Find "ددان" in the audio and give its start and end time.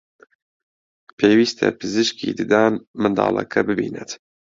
2.39-2.73